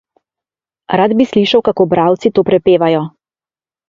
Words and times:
Rad 0.99 1.11
bi 1.19 1.27
slišal, 1.31 1.63
kako 1.67 1.85
bralci 1.91 2.31
to 2.39 2.45
prepevajo. 2.47 3.03